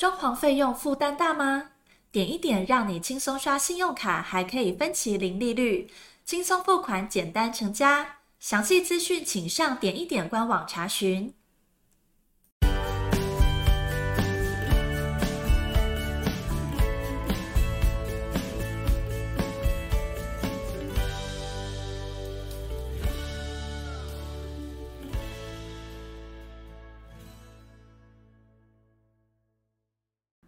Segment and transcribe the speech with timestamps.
[0.00, 1.72] 装潢费用负担大吗？
[2.10, 5.90] 点一点让你轻松刷信用卡，还可以分期零利率，
[6.24, 8.16] 轻松付款，简单成家。
[8.38, 11.34] 详细资讯请上点一点官网查询。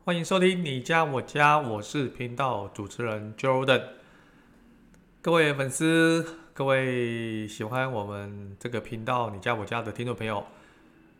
[0.05, 3.85] 欢迎收听你家我家，我是频道主持人 Jordan。
[5.21, 10.45] 各位粉丝，各位喜欢我们这个频道你家我家的听众朋友，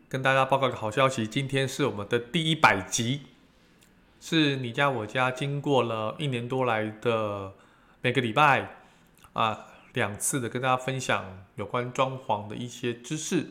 [0.09, 3.21] 跟大家报告个好消息，今天是我们的第一百集，
[4.21, 7.53] 是你家我家经过了一年多来的
[8.01, 8.79] 每个礼拜
[9.35, 13.47] 啊两次的跟大家分享有关装潢的一些知识。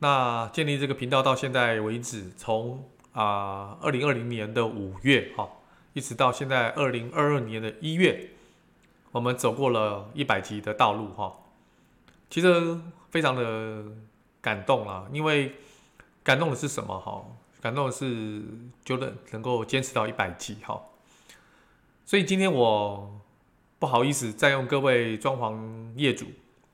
[0.00, 5.48] 那建立这个频道到现在为止，从啊，二零二零年的五月哈，
[5.92, 8.30] 一直到现在二零二二年的一月，
[9.12, 11.34] 我们走过了一百集的道路哈。
[12.30, 12.78] 其实
[13.10, 13.84] 非常的
[14.40, 15.56] 感动啦，因为
[16.22, 17.24] 感动的是什么哈？
[17.60, 18.42] 感动的是
[18.84, 20.80] 觉得能够坚持到一百集哈。
[22.04, 23.20] 所以今天我
[23.78, 25.58] 不好意思再用各位装潢
[25.96, 26.26] 业主，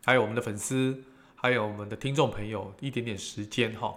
[0.05, 1.03] 还有我们的粉丝，
[1.37, 3.95] 还有我们的听众朋友一点点时间哈。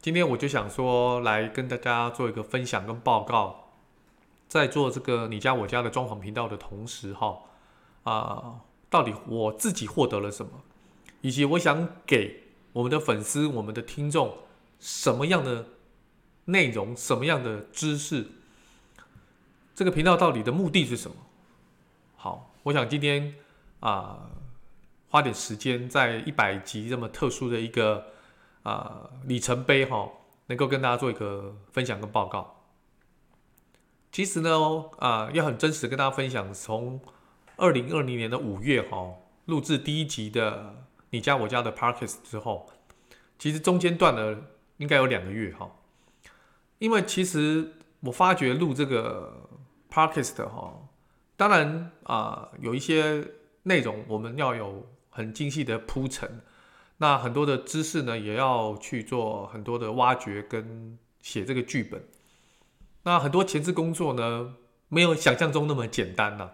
[0.00, 3.72] 今天我就想说，来跟大家做一个分享跟报告，
[4.46, 7.40] 在做这个你家我家的装潢频道的同时，哈
[8.04, 10.62] 啊，到底我自己获得了什么，
[11.20, 14.38] 以及我想给我们的粉丝、我们的听众
[14.78, 15.66] 什么样的
[16.44, 18.28] 内容、什么样的知识，
[19.74, 21.16] 这个频道到底的目的是什么？
[22.14, 23.34] 好，我想今天
[23.80, 24.30] 啊，
[25.10, 28.12] 花点时间在一百集这么特殊的一个。
[28.62, 30.10] 啊，里程碑哈，
[30.46, 32.56] 能够跟大家做一个分享跟报告。
[34.10, 34.50] 其实呢，
[34.98, 37.00] 啊，要很真实跟大家分享，从
[37.56, 39.14] 二零二零年的五月哈，
[39.44, 42.70] 录制第一集的你家我家的 Podcast 之后，
[43.38, 44.38] 其实中间断了
[44.78, 45.70] 应该有两个月哈。
[46.78, 49.48] 因为其实我发觉录这个
[49.90, 50.88] Podcast 哈，
[51.36, 53.26] 当然啊，有一些
[53.64, 56.40] 内容我们要有很精细的铺陈。
[57.00, 62.02] 那很多的知识呢，也要去做很多的挖掘跟写这个剧本。
[63.04, 64.56] 那很多前置工作呢，
[64.88, 66.50] 没有想象中那么简单呐、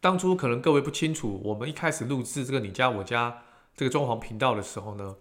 [0.00, 3.42] 当初可能各位不清楚，我们一开始录制这个你家我家
[3.76, 5.16] 这个装潢频道的时候呢，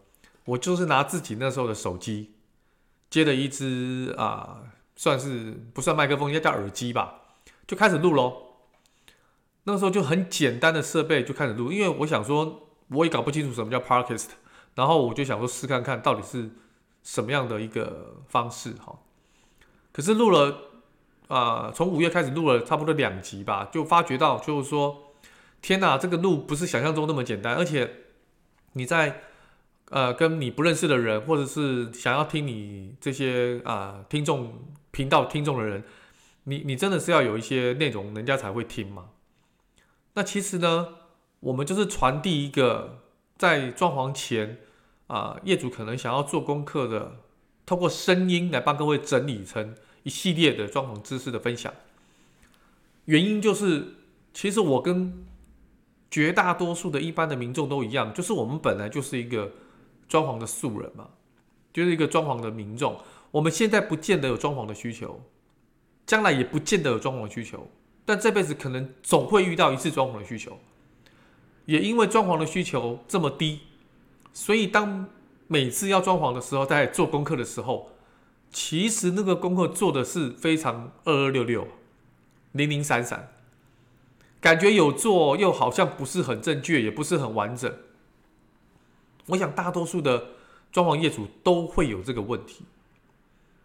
[0.45, 2.35] 我就是拿自己那时候的手机
[3.09, 4.63] 接了一支啊，
[4.95, 7.23] 算是不算麦克风，应该叫耳机吧，
[7.67, 8.53] 就开始录喽。
[9.63, 12.67] 那时候就很简单的设备就开始录，因为我想说。
[12.89, 14.27] 我也搞不清楚什么叫 Podcast，
[14.75, 16.49] 然后我就想说试看看到底是
[17.03, 18.99] 什么样的一个方式哈。
[19.91, 20.57] 可是录了
[21.27, 25.13] 啊，从五月开始录了差不多两集吧，就发觉到就是说，
[25.61, 28.05] 天哪，这个录不是想象中那么简单，而且
[28.73, 29.21] 你在
[29.89, 35.83] 呃跟你不认识的人，或者是想要听你这些啊，听众频道听众的人，
[36.45, 39.09] 你你真的是要有一些内容，人家才会听嘛。
[40.13, 40.95] 那其实呢？
[41.41, 42.99] 我们就是传递一个
[43.37, 44.57] 在装潢前
[45.07, 47.17] 啊，业主可能想要做功课的，
[47.65, 51.73] 透过声音来帮各位整理成一系列的装潢知识的分享。
[53.05, 53.95] 原因就是，
[54.33, 55.25] 其实我跟
[56.11, 59.51] 绝大多数的一般的民众都一样，就是我们本来就是一个
[60.07, 61.07] 装潢的素人嘛，
[61.71, 62.99] 就是一个装潢的民众。
[63.31, 65.21] 我们现在不见得有装潢的需求，
[66.05, 67.67] 将来也不见得有装潢的需求，
[68.05, 70.59] 但这辈子可能总会遇到一次装潢的需求。
[71.69, 73.59] 也因为装潢的需求这么低，
[74.33, 75.05] 所以当
[75.45, 77.91] 每次要装潢的时候，在做功课的时候，
[78.51, 81.67] 其实那个功课做的是非常二二六六、
[82.53, 83.33] 零零散散，
[84.41, 87.71] 感觉有做又好像不是很正确，也不是很完整。
[89.27, 90.29] 我想大多数的
[90.71, 92.63] 装潢业主都会有这个问题，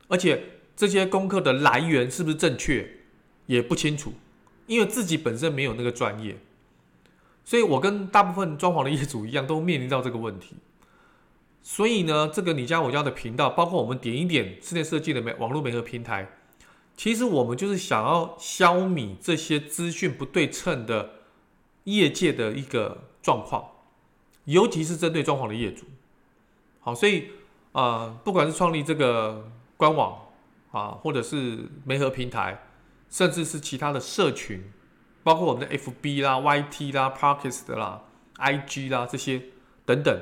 [0.08, 0.44] 而且
[0.76, 2.98] 这些功课的来源是不是正确
[3.46, 4.12] 也不清楚，
[4.66, 6.36] 因为自己本身没有那个专业。
[7.44, 10.56] 所以我跟大部分装潢的业主一样，都面临到这个问题。
[11.62, 16.30] 所以呢，这个你家我家的频道，包括我们点一点室内设计的媒网络媒合平台，
[16.96, 21.10] 其实我们就是想要消弭这些资讯不对称的
[21.84, 23.64] 业界的一个状况，
[24.44, 25.84] 尤其是针对装潢的业主。
[26.80, 27.28] 好，所以
[27.72, 30.16] 啊、不管是创立这个官网
[30.70, 32.62] 啊，或者是媒合平台，
[33.10, 34.62] 甚至是其他的社群。
[35.24, 38.02] 包括我们的 FB 啦、YT 啦、Podcast 啦、
[38.36, 39.42] IG 啦这些
[39.84, 40.16] 等等，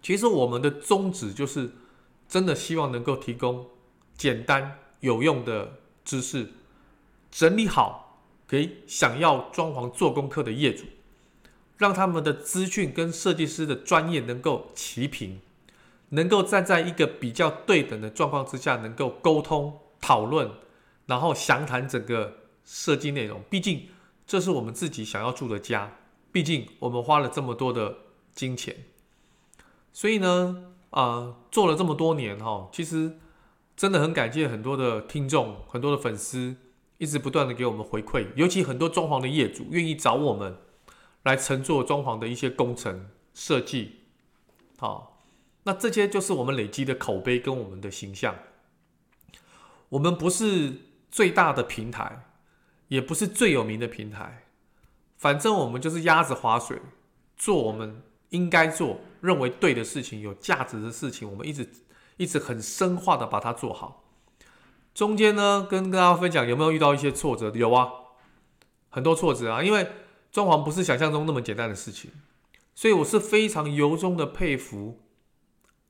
[0.00, 1.72] 其实我们的宗旨就是
[2.28, 3.66] 真的希望能够提供
[4.16, 6.52] 简单有用的知识
[7.30, 10.84] 整理好，给想要装潢做功课的业主，
[11.76, 15.40] 让他们的资讯跟设计师的专业能够齐平，
[16.10, 20.50] 能够站在一个比较对等的状况之下，能够沟通讨论，
[21.06, 23.42] 然后详谈整个设计内容。
[23.50, 23.88] 毕竟
[24.26, 25.98] 这是我们自己想要住的家，
[26.30, 27.98] 毕竟我们花了这么多的
[28.32, 28.76] 金钱，
[29.92, 33.18] 所以呢，啊、做了这么多年哈，其实
[33.76, 36.56] 真的很感谢很多的听众、很多的粉丝，
[36.98, 40.56] 一直不断的给我们回馈，尤其很多装潢的业主愿意找我们
[41.24, 44.00] 来承做装潢的一些工程设计，
[44.78, 45.24] 好，
[45.64, 48.34] 那这些就是我们累积的口碑跟我们的形象。
[49.90, 50.80] 我们不是
[51.10, 52.31] 最大的平台，
[52.92, 54.44] 也不是最有名的平台，
[55.16, 56.78] 反正我们就是鸭子划水，
[57.38, 59.00] 做我们应该做。
[59.22, 61.70] 认为对的事情，有价值的事情，我们一直
[62.18, 64.04] 一直很深化的把它做好。
[64.92, 67.50] 中间呢，跟大家分享有没有遇到一些挫折？
[67.54, 67.88] 有啊，
[68.90, 69.62] 很多挫折啊。
[69.62, 69.88] 因为
[70.30, 72.10] 装潢不是想象中那么简单的事情，
[72.74, 75.00] 所以我是非常由衷的佩服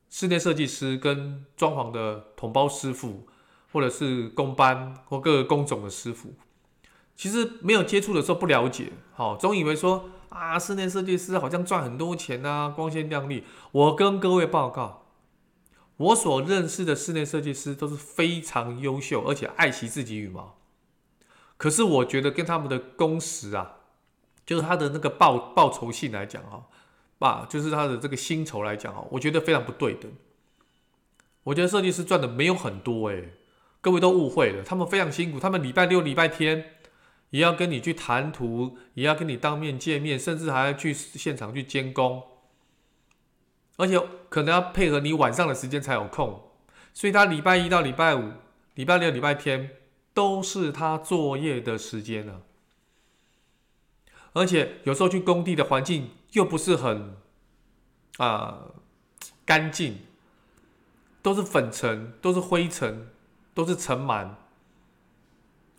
[0.09, 3.27] 室内设计师跟装潢的同胞师傅，
[3.73, 6.35] 或者是工班或各个工种的师傅。
[7.15, 10.09] 其实没有接触的时候不了解，好，总以为说。
[10.33, 13.43] 啊，室内设计师好像赚很多钱啊，光鲜亮丽。
[13.71, 15.05] 我跟各位报告，
[15.95, 20.57] 我所认识的室内设计师都是非常优秀，而且爱惜自己羽毛。
[21.55, 23.75] 可是我觉得跟他们的工时啊，
[24.43, 26.65] 就是他的那个报报酬性来讲啊，
[27.19, 30.11] 啊，就是他的这个薪酬来讲啊，我觉得非常不对等。
[31.43, 33.33] 我觉得设计师赚的没有很多诶，
[33.81, 36.72] 各位都误会了，他们非常辛苦，他们礼拜六、礼拜天。
[37.33, 42.21] 也要跟你去谈图，也要跟你当面见面，甚至还要去现场去监工，
[43.77, 43.99] 而且
[44.29, 46.51] 可能要配合你晚上的时间才有空，
[46.93, 48.33] 所以他礼拜一到礼拜五、
[48.75, 49.77] 礼拜六、礼拜天
[50.13, 52.43] 都是他作业的时间了。
[54.33, 57.15] 而且有时候去工地的环境又不是很
[58.17, 58.59] 啊
[59.43, 59.97] 干净，
[61.23, 63.07] 都是粉尘，都是灰尘，
[63.55, 64.35] 都是尘螨，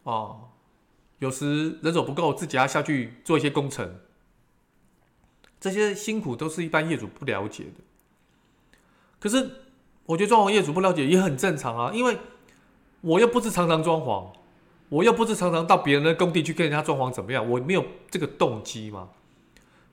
[0.02, 0.50] 哦。
[1.24, 3.98] 有时人手不够，自己要下去做一些工程，
[5.58, 7.80] 这些辛苦都是一般业主不了解的。
[9.18, 9.50] 可是
[10.04, 12.18] 我觉得装潢业主不了解也很正常啊，因为
[13.00, 14.32] 我又不是常常装潢，
[14.90, 19.08] 我又不是常常到别人的工地去跟人家装潢怎么样，我没有这个动机嘛。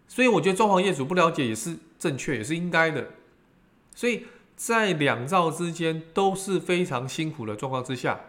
[0.09, 3.07] 所以我觉得装潢业主不了解也是正确，也是应该的。
[3.95, 4.25] 所以
[4.57, 8.19] 在两造之间都是非常辛苦的状况之下。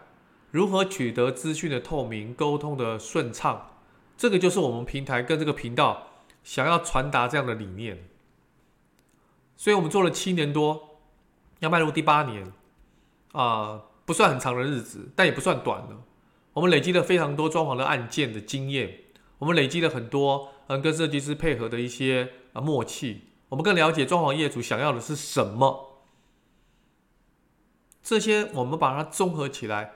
[0.53, 3.71] 如何取得资讯的透明、沟通的顺畅，
[4.15, 6.09] 这个就是我们平台跟这个频道
[6.43, 8.07] 想要传达这样的理念。
[9.57, 10.99] 所以我们做了七年多，
[11.57, 12.53] 要迈入第八年，
[13.31, 16.03] 啊、不算很长的日子，但也不算短了。
[16.53, 18.99] 我们累积了非常多装潢的案件的经验，
[19.39, 26.03] 我们累积了很多嗯跟设计师配合的一些啊默契，我们更了解装潢业主想要的是什么。
[28.03, 29.93] 这些我们把它综合起来。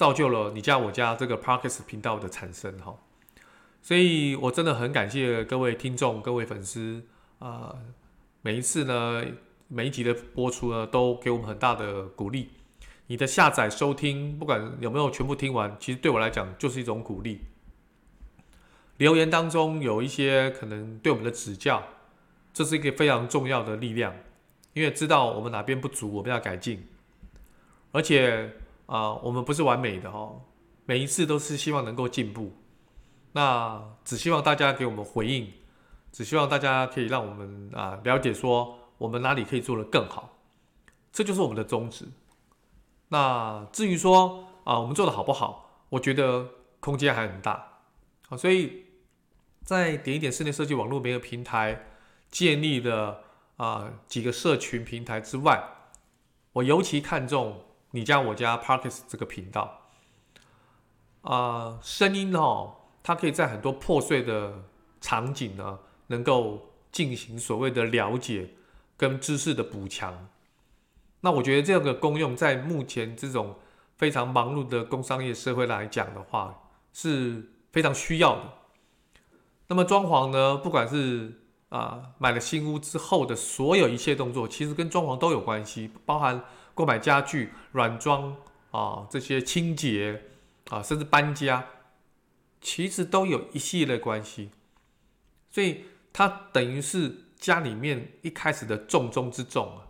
[0.00, 2.96] 造就了你家我家这个 Parkes 频道的产生哈，
[3.82, 7.04] 所以我真的很感谢各位听众、各位粉丝
[7.38, 7.76] 啊，
[8.40, 9.22] 每一次呢，
[9.68, 12.48] 每一集的播出呢，都给我们很大的鼓励。
[13.08, 17.42] 你的下载收听，不管有没有全部听完，其实对我来讲就是一种鼓励。
[18.96, 21.86] 留言当中有一些可能对我们的指教，
[22.54, 24.14] 这是一个非常重要的力量，
[24.72, 26.88] 因为知道我们哪边不足，我们要改进，
[27.92, 28.59] 而且。
[28.90, 30.42] 啊，我们不是完美的哦，
[30.84, 32.52] 每一次都是希望能够进步。
[33.30, 35.52] 那只希望大家给我们回应，
[36.10, 40.36] 只希望大家可以让我们啊了解说我们哪里可以做得更好，
[41.12, 42.08] 这就是我们的宗旨。
[43.10, 46.48] 那至于说啊我们做的好不好，我觉得
[46.80, 47.82] 空间还很大。
[48.28, 48.86] 啊，所以
[49.62, 51.86] 在点一点室内设计网络每个平台
[52.28, 53.22] 建立的
[53.56, 55.62] 啊几个社群平台之外，
[56.54, 57.66] 我尤其看重。
[57.92, 59.80] 你家我家 Parkes 这个频道，
[61.22, 64.62] 啊、声音哦，它可以在很多破碎的
[65.00, 68.50] 场景呢，能够进行所谓的了解
[68.96, 70.28] 跟知识的补强。
[71.22, 73.56] 那我觉得这个功用在目前这种
[73.96, 78.42] 非常忙碌的工商业社会来讲的话，是非常需要的。
[79.66, 86.44] 那么装潢呢，不管是啊、买了新屋之后的所有一切动作，其实跟装潢都有关系，包含。
[86.74, 88.36] 购买家具、软装
[88.70, 90.24] 啊，这些清洁
[90.68, 91.66] 啊，甚至搬家，
[92.60, 94.50] 其实都有一系列关系。
[95.50, 99.88] 所以它等于是家里面一开始的重中之重啊。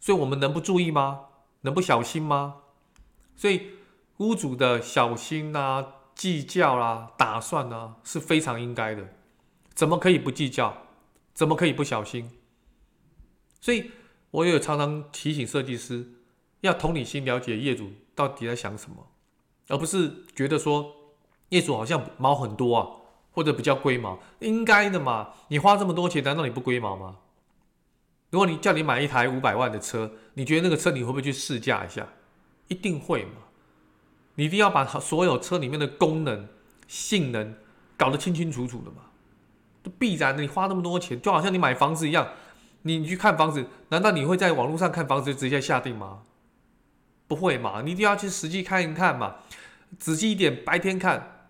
[0.00, 1.26] 所以我们能不注意吗？
[1.60, 2.62] 能不小心吗？
[3.36, 3.72] 所以
[4.18, 9.14] 屋主的小心啊、计较啊、打算啊，是非常应该的。
[9.74, 10.86] 怎么可以不计较？
[11.34, 12.30] 怎么可以不小心？
[13.60, 13.90] 所以
[14.32, 16.06] 我也有常常提醒设计师，
[16.60, 19.06] 要同理心了解业主到底在想什么，
[19.68, 20.92] 而不是觉得说
[21.50, 22.88] 业主好像毛很多啊，
[23.30, 25.30] 或者比较龟毛，应该的嘛。
[25.48, 27.18] 你花这么多钱，难道你不龟毛吗？
[28.30, 32.08] 如果你叫你买一台五百万的车，你觉得那个车你会不会去试驾一下？
[32.68, 33.32] 一定会嘛。
[34.36, 36.48] 你一定要把所有车里面的功能、
[36.88, 37.54] 性能
[37.98, 39.02] 搞得清清楚楚的嘛。
[39.98, 42.28] 必然，你花那么多钱，就好像你买房子一样，
[42.82, 46.22] 你去看房子，难道你会在网络上看房子就直接下定吗？
[47.28, 49.36] 不会嘛，你一定要去实际看一看嘛，
[49.98, 51.48] 仔细一点，白天看，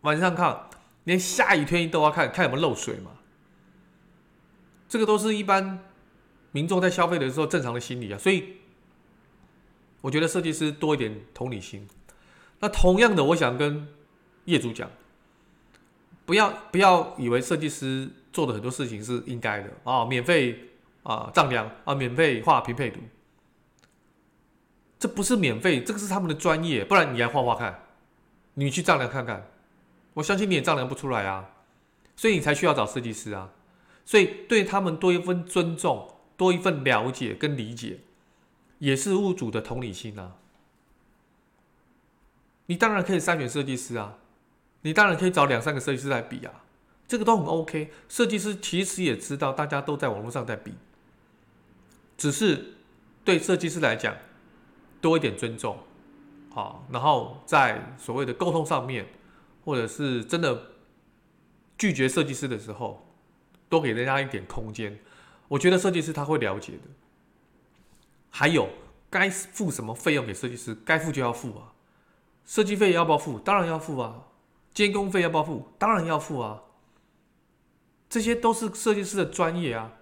[0.00, 0.68] 晚上看，
[1.04, 3.12] 连下雨天都要看看有没有漏水嘛。
[4.88, 5.78] 这个都是一般
[6.52, 8.56] 民众在消费的时候正常的心理啊，所以
[10.00, 11.86] 我觉得设计师多一点同理心。
[12.60, 13.88] 那同样的，我想跟
[14.46, 14.90] 业主讲。
[16.26, 20.69] 不要不要以为设计师做的很多事情是应该的啊、免费
[21.02, 23.00] 啊丈量啊，免费画平配图，
[24.98, 27.82] 这不是免费，这个是他们的专业，不然你来画画看，
[28.54, 29.48] 你去丈量看看，
[30.14, 31.50] 我相信你也丈量不出来啊，
[32.16, 33.50] 所以你才需要找设计师啊，
[34.04, 38.00] 所以对他们多一份尊重，多一份了解跟理解，
[38.78, 40.36] 也是屋主的同理心啊，
[42.66, 44.16] 你当然可以筛选设计师啊。
[44.82, 46.64] 你当然可以找两三个设计师来比啊，
[47.06, 47.92] 这个都很 OK。
[48.08, 50.72] 设计师其实也知道，大家都在网络上在比，
[52.20, 52.74] 只是
[53.24, 54.14] 对设计师来讲，
[55.00, 55.78] 多一点尊重，
[56.50, 59.08] 好，然后在所谓的沟通上面，
[59.64, 60.66] 或者是真的
[61.78, 63.10] 拒绝设计师的时候，
[63.70, 65.00] 多给人家一点空间。
[65.48, 66.80] 我觉得设计师他会了解的。
[68.28, 68.68] 还有
[69.08, 71.72] 该付什么费用给设计师，该付就要付啊。
[72.44, 73.38] 设计费要不要付？
[73.38, 74.26] 当然要付啊。
[74.74, 75.72] 监工费要不要付？
[75.78, 76.64] 当然要付啊！
[78.10, 79.94] 这些都是设计师的专业啊。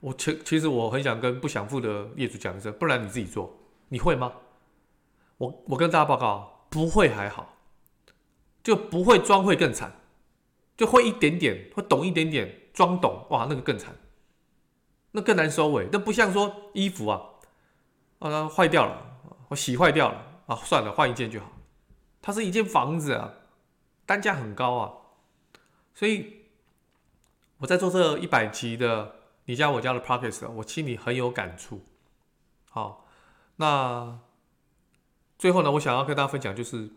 [0.00, 3.56] 我其其实我很想跟不想付的业主讲一声，不然你自己做，
[3.88, 4.32] 你会吗？
[5.38, 7.56] 我我跟大家报告，不会还好，
[8.62, 9.92] 就不会装会更惨，
[10.76, 13.94] 就会一点点，会懂一点点装懂，哇，那个更惨，
[15.12, 15.88] 那更难收尾。
[15.92, 17.22] 那不像说衣服啊，
[18.18, 21.52] 啊坏掉了，我洗坏掉了啊，算了，换一件就好。
[22.22, 23.34] 它是一间房子啊。
[24.06, 24.92] 单价很高啊，
[25.94, 26.46] 所以
[27.58, 29.19] 我在做这一百集的
[29.50, 31.84] 你家我家的 Podcast 我心里很有感触。
[32.68, 33.08] 好，
[33.56, 34.20] 那
[35.40, 36.88] 最后呢，我想要跟大家分享，就是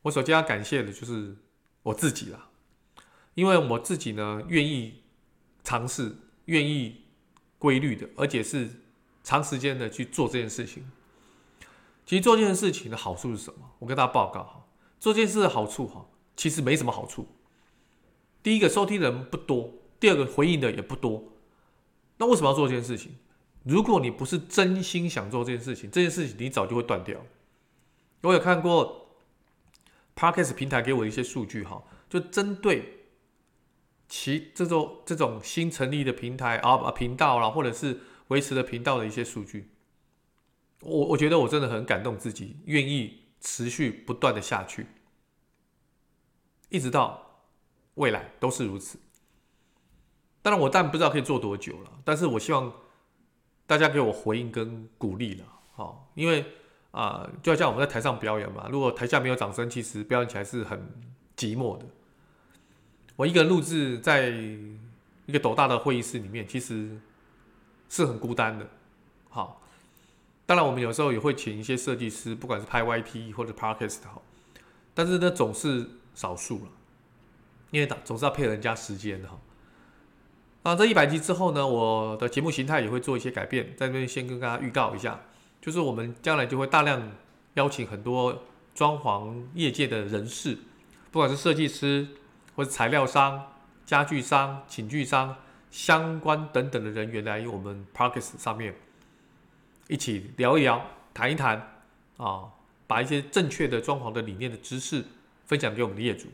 [0.00, 1.36] 我首先要感谢的就是
[1.82, 2.48] 我自己啦，
[3.34, 5.02] 因为我自己呢愿意
[5.62, 6.16] 尝试，
[6.46, 7.02] 愿意
[7.58, 8.80] 规律的，而且是
[9.22, 10.90] 长时间的去做这件事情。
[12.06, 13.72] 其实做这件事情的好处是什么？
[13.78, 14.66] 我跟大家报告哈，
[14.98, 16.06] 做这件事的好处哈。
[16.34, 17.28] 其实没什么好处。
[18.42, 21.24] 第一个收听的人不多，第二个回应的也不多。
[22.20, 23.12] 那为什么要做这件事情？
[23.64, 27.18] 如果你不是真心想做这件事情，这件事情你早就会断掉。
[28.20, 29.16] 我有看过
[30.14, 33.06] Podcast 平台给我的一些数据哈，就针对
[34.06, 39.70] 其这种这种新成立的平台啊啊频道啦，或者是维持的频道的一些数据，
[40.82, 44.86] 我我觉得我真的很感动自己，愿意持续不断的下去。
[46.68, 47.44] 一直到
[47.94, 48.98] 未来都是如此。
[50.42, 52.72] 当然，我但不知道可以做多久了，但是我希望
[53.66, 55.44] 大家给我回应跟鼓励了，
[55.74, 56.44] 好，因为
[56.92, 60.78] 啊、就好像我们在台上表演嘛，如果台下没有掌声，其实表演起来是很
[61.36, 61.86] 寂寞的。
[63.16, 66.98] 我一个人录制在一个斗大的会议室里面，其实
[67.88, 68.66] 是很孤单的。
[69.28, 69.62] 好，
[70.46, 74.22] 当然我们有时候也会请一些设计师，不管是拍 YT 或者 Podcast 好，
[74.94, 75.88] 但是呢，总是。
[76.12, 76.70] 少数了，
[77.70, 79.38] 因为总是要配合人家时间的哈。
[80.62, 85.20] 那这一百集之后呢，我的节目形态也会做一些改变，在这边先跟大家预告一下，
[85.60, 87.12] 就是我们将来就会大量
[87.54, 88.42] 邀请很多
[88.74, 90.58] 装潢业界的人士，
[91.10, 92.06] 不管是设计师
[92.54, 93.52] 或者材料商、
[93.86, 95.36] 家具商、寝具商
[95.70, 98.74] 相关等等的人员来我们 Podcast 上面
[99.88, 101.80] 一起聊一聊、谈一谈
[102.16, 102.44] 啊，
[102.86, 105.04] 把一些正确的装潢的理念的知识。
[105.46, 106.28] 分享给我们的业主，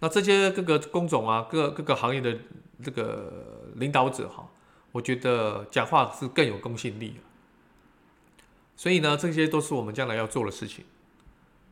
[0.00, 2.36] 那这些各个工种啊，各各个行业的
[2.82, 4.48] 这个领导者哈，
[4.92, 7.16] 我觉得讲话是更有公信力的。
[8.76, 10.84] 所以呢，这些都是我们将来要做的事情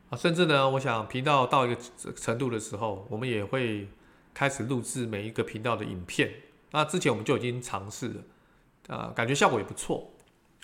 [0.09, 0.17] 啊。
[0.17, 1.81] 甚至呢，我想频道到一个
[2.17, 3.89] 程度的时候，我们也会
[4.33, 6.33] 开始录制每一个频道的影片。
[6.71, 10.11] 那之前我们就已经尝试了，啊，感觉效果也不错。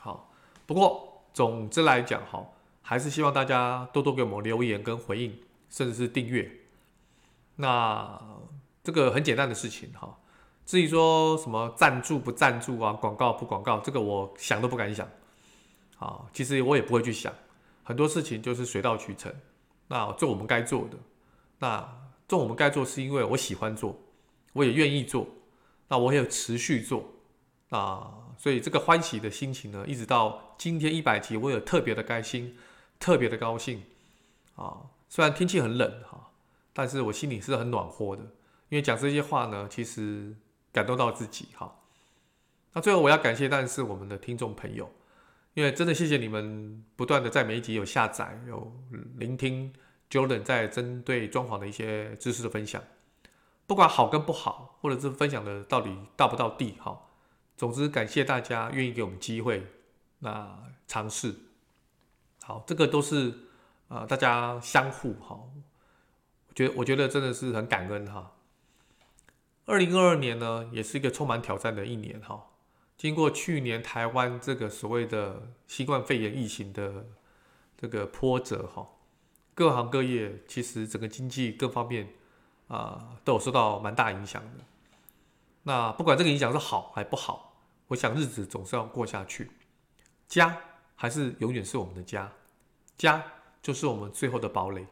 [0.00, 0.32] 好，
[0.64, 2.46] 不过总之来讲哈，
[2.80, 6.50] 还是希望大家多多给我们留言跟回应，甚至是订阅。
[7.56, 8.18] 那
[8.82, 10.16] 这个很简单的事情哈。
[10.70, 15.04] 至于说什么赞助不赞助啊，广告不广告，这个我想都不敢想。
[15.98, 17.34] 啊，其实我也不会去想，
[17.82, 19.34] 很多事情就是水到渠成。
[19.88, 20.96] 那做我们该做的，
[21.58, 23.98] 那做我们该做是因为我喜欢做，
[24.52, 25.26] 我也愿意做，
[25.88, 27.04] 那我也有持续做。
[27.70, 32.56] 啊，所以这个欢喜的心情呢，一直到今天一百集，我有特别的开心，
[33.00, 33.82] 特别的高兴。
[34.54, 36.30] 啊，虽然天气很冷哈，
[36.72, 38.22] 但是我心里是很暖和的，
[38.68, 40.32] 因为讲这些话呢，其实。
[40.72, 41.80] 感动到自己哈，
[42.72, 44.88] 那最后我要感谢，但是我们的听众朋友，
[45.54, 48.72] 因为真的谢谢你们不断的在每一集有下载、有
[49.16, 49.72] 聆听
[50.08, 52.80] Jordan 在针对装潢的一些知识的分享，
[53.66, 57.00] 不管好跟不好，或者是分享的到底到不到地哈，
[57.56, 59.66] 总之感谢大家愿意给我们机会，
[60.20, 61.34] 那尝试，
[62.42, 63.34] 好，这个都是
[63.88, 65.40] 呃大家相互哈，
[66.48, 68.36] 我觉得我觉得真的是很感恩哈。
[69.70, 72.48] 二零二二年呢，也是一个充满挑战的一年哈。
[72.96, 77.06] 经过去年台湾这个所谓的新冠肺炎疫情的
[77.78, 78.84] 这个波折哈，
[79.54, 82.08] 各行各业其实整个经济各方面
[82.66, 84.64] 啊都有受到蛮大影响的。
[85.62, 89.52] 那不管这个影响是好还不好，我想日子总是要过下去。
[90.26, 90.56] 家
[90.96, 92.30] 还是永远是我们的家，
[92.98, 93.22] 家
[93.62, 94.84] 就是我们最后的堡垒。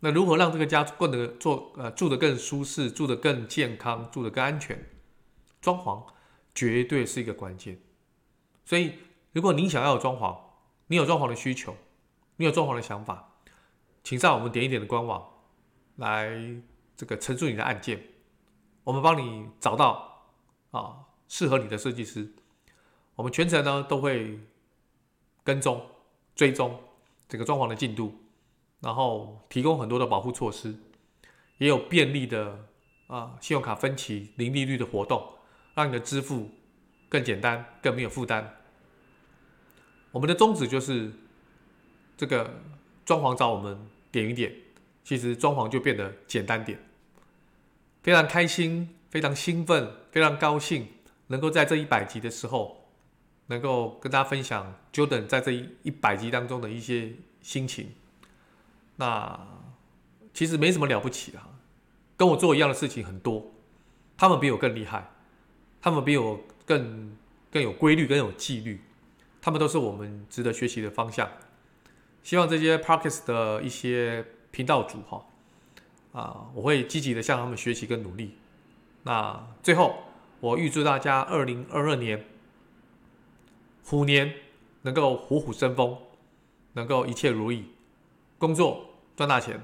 [0.00, 4.78] 那如何让这个家过得做呃住得更舒适，住得更健康，住得更安全？
[5.60, 6.06] 装潢
[6.54, 7.80] 绝对是一个关键。
[8.64, 8.94] 所以，
[9.32, 10.38] 如果您想要装潢，
[10.88, 11.74] 你有装潢的需求，
[12.36, 13.36] 你有装潢的想法，
[14.04, 15.26] 请上我们点一点的官网
[15.96, 16.30] 来
[16.94, 18.02] 这个陈述你的案件，
[18.84, 20.26] 我们帮你找到
[20.72, 22.34] 啊适合你的设计师。
[23.14, 24.38] 我们全程呢都会
[25.42, 25.84] 跟踪
[26.34, 26.78] 追踪
[27.26, 28.14] 这个装潢的进度。
[28.80, 30.74] 然后提供很多的保护措施，
[31.58, 32.66] 也有便利的
[33.06, 35.26] 啊信用卡分期零利率的活动，
[35.74, 36.50] 让你的支付
[37.08, 38.56] 更简单、更没有负担。
[40.12, 41.12] 我们的宗旨就是
[42.16, 42.62] 这个
[43.04, 43.78] 装潢找我们
[44.10, 44.54] 点一点，
[45.04, 46.78] 其实装潢就变得简单点。
[48.02, 50.86] 非常开心，非常兴奋，非常高兴，
[51.26, 52.88] 能够在这一百集的时候，
[53.46, 57.90] 能够跟大家分享 Jordan 在这一百集当中的一些心情。
[58.96, 59.38] 那
[60.32, 61.48] 其实没什么了不起啊，
[62.16, 63.52] 跟我做一样的事情很多，
[64.16, 65.10] 他们比我更厉害，
[65.80, 67.16] 他们比我更
[67.50, 68.80] 更有规律、更有纪律，
[69.40, 71.28] 他们都是我们值得学习的方向。
[72.22, 75.24] 希望这些 Podcast 的一些频道主哈
[76.12, 78.36] 啊，我会积极的向他们学习跟努力。
[79.04, 80.04] 那最后，
[80.40, 82.24] 我预祝大家二零二二年
[83.84, 84.34] 虎年
[84.82, 85.96] 能够虎虎生风，
[86.72, 87.66] 能够一切如意。
[88.38, 89.58] 工作赚大钱，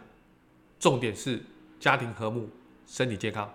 [0.78, 1.42] 重点是
[1.78, 2.48] 家庭和睦、
[2.86, 3.52] 身体健康。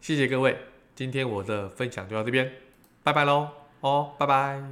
[0.00, 0.58] 谢谢各位，
[0.94, 2.52] 今天我的分享就到这边，
[3.02, 3.48] 拜拜喽！
[3.80, 4.62] 哦，拜拜。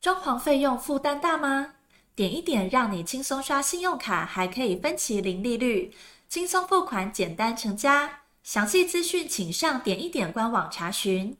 [0.00, 1.74] 装潢费用负担大吗？
[2.14, 5.92] 点一点，让你轻松刷信用卡，还可以分期零利率，
[6.28, 8.20] 轻松付款，简单成家。
[8.42, 11.36] 详细资讯请上点一点官网查询。